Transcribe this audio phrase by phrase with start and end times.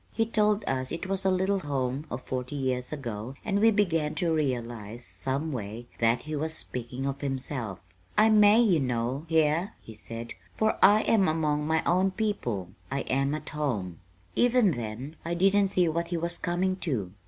[0.11, 4.15] He told us it was a little home of forty years ago, and we began
[4.15, 7.77] to realize, some way, that he was speaking of himself.
[8.17, 12.69] "I may, you know, here," he said, "for I am among my own people.
[12.89, 13.99] I am at home."
[14.35, 17.11] Even then I didn't see what he was coming to.